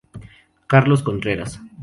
Carlos 0.65 1.03
Contreras. 1.03 1.59